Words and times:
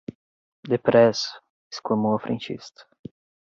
Depressa! 0.67 1.39
Exclamou 1.71 2.15
a 2.15 2.19
frentista 2.19 2.87